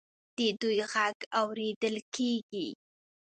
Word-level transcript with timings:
د 0.37 0.39
دوی 0.61 0.79
غږ 0.91 1.17
اوریدل 1.39 1.95
کیږي. 2.15 2.67